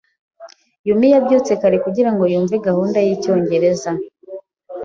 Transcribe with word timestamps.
Yumi 0.87 1.07
yabyutse 1.13 1.51
kare 1.61 1.77
kugirango 1.85 2.23
yumve 2.31 2.55
gahunda 2.67 2.97
yicyongereza. 3.07 3.91